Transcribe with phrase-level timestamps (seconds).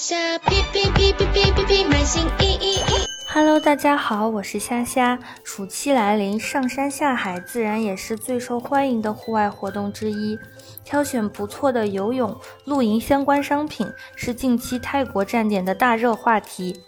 [0.00, 2.82] 虾皮皮皮皮皮皮皮，满心意意意。
[3.26, 5.18] Hello，大家好，我是虾虾。
[5.42, 10.38] 暑期来临，上山下海自然也是最受欢迎的户外活动之一。
[10.84, 16.80] 挑选不错的游泳、露营相关商品是近期泰国站点的大热话题。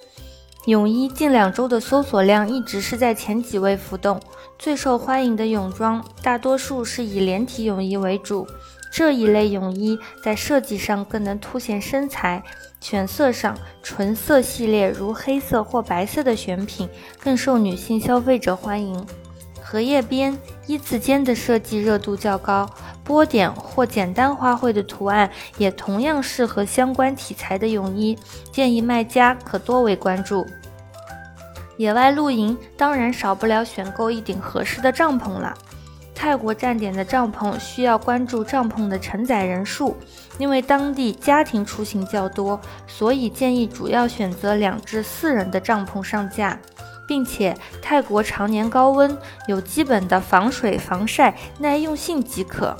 [0.67, 4.21] 泳衣近两周的搜索量一直是在前几位浮动。
[4.57, 8.47] 最受欢迎的泳装大多数是以连体泳衣为主。
[8.91, 12.43] 这一类泳衣在设计上更能凸显身材，
[12.81, 16.89] 选色上纯色系列如黑色或白色的选品
[17.23, 19.07] 更受女性消费者欢迎。
[19.63, 20.37] 荷叶边、
[20.67, 22.69] 一字肩的设计热度较高，
[23.05, 28.19] 波点或简单花卉的图案也同样适合相关题材的泳衣，
[28.51, 30.45] 建议卖家可多为关注。
[31.77, 35.57] 野外露营当然少不了选购一顶合适的帐篷了。
[36.21, 39.97] 泰国站点的帐篷需要关注帐篷的承载人数，
[40.37, 46.61] 因为当地家庭出行较多，所以建议主要选择两至四人的帐篷上架，
[47.09, 49.17] 并且泰国常年高温，
[49.49, 52.77] 有基本的防水、防晒、耐用性即可。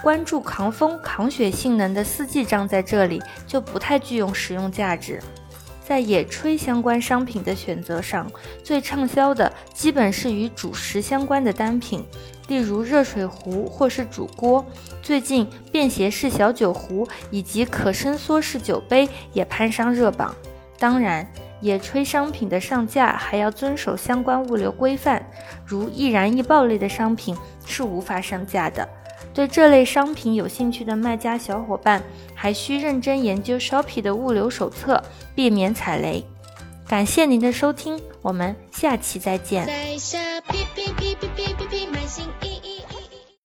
[0.00, 5.20] 关注抗风、抗雪性能的四季帐在这里就不太具有实用价值。
[5.84, 8.30] 在野炊相关商品的选择上，
[8.62, 12.04] 最畅销的基本是与主食相关的单品。
[12.48, 14.64] 例如热水壶或是煮锅，
[15.02, 20.34] 最近便携式小酒壶以及可伸缩式酒杯也攀上热榜。
[20.78, 21.26] 当然，
[21.60, 25.24] 野炊商品的上架还要遵守相关物流规范，
[25.64, 28.86] 如易燃易爆类的商品是无法上架的。
[29.34, 32.02] 对这类商品有兴趣的卖家小伙伴，
[32.34, 35.02] 还需认真研究 Shopee 的物流手册，
[35.34, 36.24] 避免踩雷。
[36.86, 39.66] 感谢您的收听，我们下期再见。